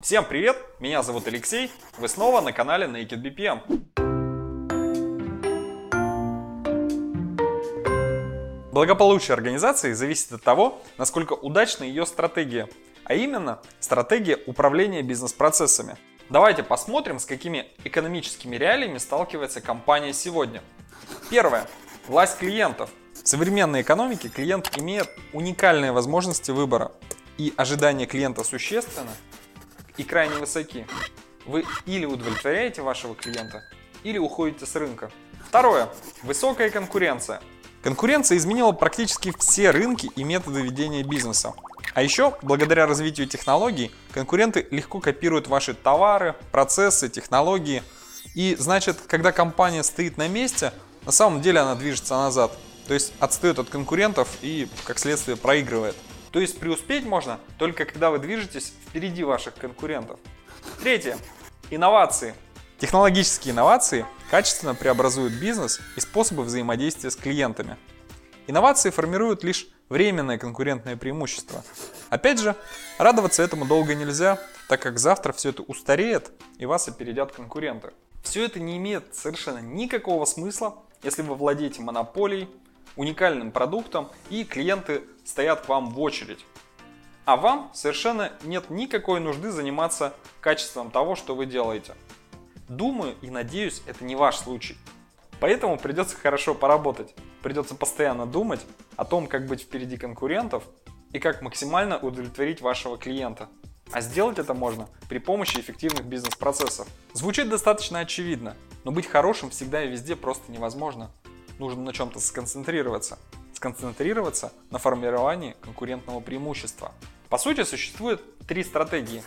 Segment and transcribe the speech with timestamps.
[0.00, 0.56] Всем привет!
[0.78, 1.72] Меня зовут Алексей.
[1.98, 3.62] Вы снова на канале Naked BPM.
[8.70, 12.68] Благополучие организации зависит от того, насколько удачна ее стратегия,
[13.02, 15.96] а именно стратегия управления бизнес-процессами.
[16.30, 20.62] Давайте посмотрим, с какими экономическими реалиями сталкивается компания сегодня.
[21.28, 21.66] Первое.
[22.06, 22.90] Власть клиентов.
[23.20, 26.92] В современной экономике клиент имеет уникальные возможности выбора,
[27.36, 29.10] и ожидания клиента существенно
[29.98, 30.86] и крайне высоки.
[31.44, 33.62] Вы или удовлетворяете вашего клиента,
[34.02, 35.10] или уходите с рынка.
[35.46, 35.88] Второе.
[36.22, 37.40] Высокая конкуренция.
[37.82, 41.54] Конкуренция изменила практически все рынки и методы ведения бизнеса.
[41.94, 47.82] А еще, благодаря развитию технологий, конкуренты легко копируют ваши товары, процессы, технологии.
[48.34, 50.72] И значит, когда компания стоит на месте,
[51.06, 52.52] на самом деле она движется назад.
[52.86, 55.96] То есть отстает от конкурентов и, как следствие, проигрывает.
[56.30, 60.20] То есть преуспеть можно только когда вы движетесь впереди ваших конкурентов.
[60.82, 61.18] Третье.
[61.70, 62.34] Инновации.
[62.78, 67.76] Технологические инновации качественно преобразуют бизнес и способы взаимодействия с клиентами.
[68.46, 71.64] Инновации формируют лишь временное конкурентное преимущество.
[72.08, 72.54] Опять же,
[72.98, 77.92] радоваться этому долго нельзя, так как завтра все это устареет и вас опередят конкуренты.
[78.22, 82.48] Все это не имеет совершенно никакого смысла, если вы владеете монополией,
[82.96, 86.44] уникальным продуктом и клиенты стоят к вам в очередь.
[87.24, 91.94] А вам совершенно нет никакой нужды заниматься качеством того, что вы делаете.
[92.68, 94.76] Думаю и надеюсь, это не ваш случай.
[95.40, 97.14] Поэтому придется хорошо поработать.
[97.42, 98.64] Придется постоянно думать
[98.96, 100.64] о том, как быть впереди конкурентов
[101.12, 103.48] и как максимально удовлетворить вашего клиента.
[103.90, 106.88] А сделать это можно при помощи эффективных бизнес-процессов.
[107.14, 111.10] Звучит достаточно очевидно, но быть хорошим всегда и везде просто невозможно.
[111.58, 113.18] Нужно на чем-то сконцентрироваться.
[113.52, 116.92] Сконцентрироваться на формировании конкурентного преимущества.
[117.28, 119.22] По сути, существует три стратегии.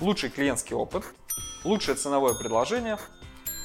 [0.00, 1.04] Лучший клиентский опыт,
[1.64, 2.98] лучшее ценовое предложение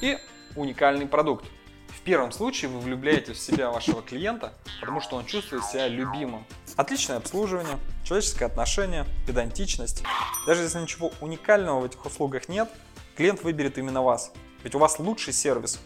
[0.00, 0.16] и
[0.56, 1.44] уникальный продукт.
[1.88, 6.44] В первом случае вы влюбляете в себя вашего клиента, потому что он чувствует себя любимым.
[6.76, 10.02] Отличное обслуживание, человеческое отношение, педантичность.
[10.46, 12.68] Даже если ничего уникального в этих услугах нет,
[13.16, 14.32] клиент выберет именно вас.
[14.62, 15.80] Ведь у вас лучший сервис.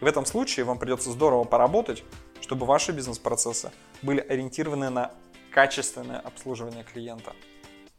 [0.00, 2.04] В этом случае вам придется здорово поработать,
[2.40, 5.12] чтобы ваши бизнес-процессы были ориентированы на
[5.50, 7.32] качественное обслуживание клиента.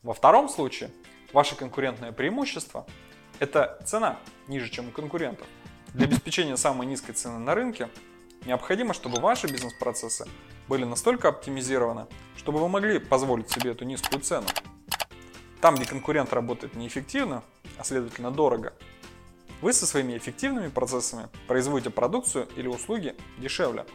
[0.04, 0.92] Во втором случае
[1.34, 2.86] ваше конкурентное преимущество–
[3.40, 5.48] это цена ниже, чем у конкурентов.
[5.94, 7.90] Для обеспечения самой низкой цены на рынке
[8.46, 10.28] необходимо, чтобы ваши бизнес-процессы
[10.68, 14.48] были настолько оптимизированы, чтобы вы могли позволить себе эту низкую цену.
[15.62, 17.44] Там, где конкурент работает неэффективно,
[17.78, 18.74] а следовательно дорого,
[19.62, 23.86] вы со своими эффективными процессами производите продукцию или услуги дешевле.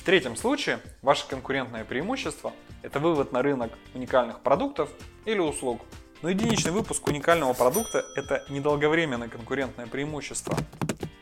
[0.00, 2.52] В третьем случае ваше конкурентное преимущество–
[2.82, 4.90] это вывод на рынок уникальных продуктов
[5.24, 5.82] или услуг–
[6.22, 10.56] но единичный выпуск уникального продукта– это недолговременное конкурентное преимущество.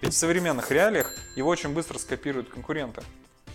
[0.01, 3.03] Ведь в современных реалиях его очень быстро скопируют конкуренты.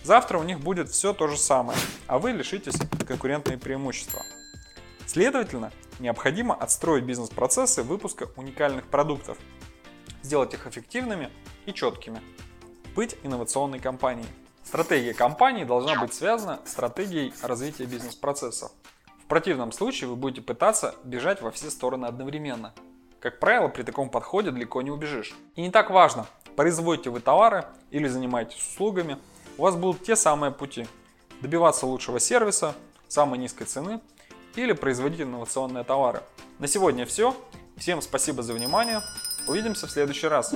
[0.03, 2.75] Завтра у них будет все то же самое, а вы лишитесь
[3.07, 4.21] конкурентные преимущества.
[5.05, 9.37] Следовательно, необходимо отстроить бизнес-процессы выпуска уникальных продуктов,
[10.29, 11.29] сделать их эффективными
[11.65, 12.21] и четкими,
[12.95, 14.29] быть инновационной компанией.
[14.63, 18.71] Стратегия компании должна быть связана с стратегией развития бизнес-процессов
[19.29, 22.73] противном случае вы будете пытаться бежать во все стороны одновременно.
[23.21, 25.35] Как правило, при таком подходе далеко не убежишь.
[25.55, 26.25] И не так важно,
[26.57, 29.17] производите вы товары или занимаетесь услугами,
[29.57, 30.87] у вас будут те самые пути.
[31.41, 32.75] Добиваться лучшего сервиса,
[33.07, 34.01] самой низкой цены
[34.55, 36.21] или производить инновационные товары.
[36.57, 37.35] На сегодня все.
[37.77, 39.01] Всем спасибо за внимание.
[39.49, 40.53] Увидимся в следующий раз.